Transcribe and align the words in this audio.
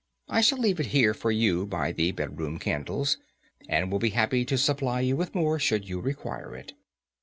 I 0.27 0.41
shall 0.41 0.57
leave 0.57 0.79
it 0.79 0.87
here 0.87 1.13
for 1.13 1.29
you 1.29 1.67
by 1.67 1.91
the 1.91 2.11
bedroom 2.11 2.57
candles, 2.57 3.19
and 3.69 3.91
will 3.91 3.99
be 3.99 4.09
happy 4.09 4.43
to 4.45 4.57
supply 4.57 5.01
you 5.01 5.15
with 5.15 5.35
more, 5.35 5.59
should 5.59 5.87
you 5.87 5.99
require 5.99 6.55
it." 6.55 6.73